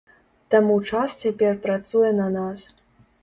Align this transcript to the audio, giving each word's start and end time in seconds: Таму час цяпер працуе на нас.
Таму 0.53 0.77
час 0.91 1.17
цяпер 1.25 1.59
працуе 1.65 2.09
на 2.21 2.27
нас. 2.39 2.65